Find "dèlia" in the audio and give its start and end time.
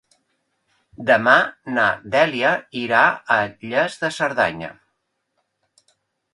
2.15-2.55